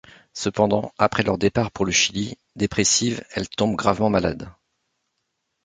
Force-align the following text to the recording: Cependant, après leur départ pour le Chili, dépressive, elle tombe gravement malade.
Cependant, 0.33 0.95
après 0.97 1.21
leur 1.21 1.37
départ 1.37 1.69
pour 1.69 1.85
le 1.85 1.91
Chili, 1.91 2.35
dépressive, 2.55 3.23
elle 3.33 3.47
tombe 3.47 3.75
gravement 3.75 4.09
malade. 4.09 4.49